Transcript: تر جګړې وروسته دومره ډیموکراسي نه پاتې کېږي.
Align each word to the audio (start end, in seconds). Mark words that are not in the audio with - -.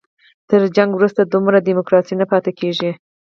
تر 0.49 0.61
جګړې 0.75 0.95
وروسته 0.97 1.21
دومره 1.23 1.63
ډیموکراسي 1.67 2.13
نه 2.21 2.25
پاتې 2.31 2.51
کېږي. 2.59 2.91